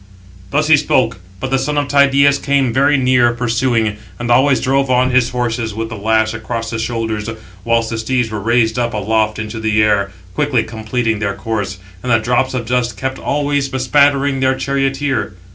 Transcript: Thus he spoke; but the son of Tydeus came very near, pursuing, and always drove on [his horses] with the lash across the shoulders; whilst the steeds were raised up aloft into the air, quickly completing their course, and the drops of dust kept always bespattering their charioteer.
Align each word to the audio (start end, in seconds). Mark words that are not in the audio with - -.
Thus 0.49 0.65
he 0.65 0.77
spoke; 0.77 1.19
but 1.39 1.51
the 1.51 1.59
son 1.59 1.77
of 1.77 1.87
Tydeus 1.87 2.39
came 2.39 2.73
very 2.73 2.97
near, 2.97 3.33
pursuing, 3.33 3.97
and 4.17 4.31
always 4.31 4.59
drove 4.59 4.89
on 4.89 5.11
[his 5.11 5.29
horses] 5.29 5.75
with 5.75 5.89
the 5.89 5.95
lash 5.95 6.33
across 6.33 6.71
the 6.71 6.79
shoulders; 6.79 7.29
whilst 7.63 7.91
the 7.91 7.99
steeds 7.99 8.31
were 8.31 8.39
raised 8.39 8.79
up 8.79 8.95
aloft 8.95 9.37
into 9.37 9.59
the 9.59 9.83
air, 9.83 10.09
quickly 10.33 10.63
completing 10.63 11.19
their 11.19 11.35
course, 11.35 11.77
and 12.01 12.11
the 12.11 12.17
drops 12.17 12.55
of 12.55 12.65
dust 12.65 12.97
kept 12.97 13.19
always 13.19 13.69
bespattering 13.69 14.39
their 14.39 14.55
charioteer. 14.57 15.35